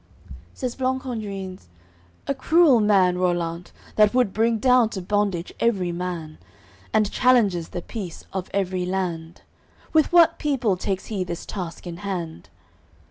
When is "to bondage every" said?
4.89-5.91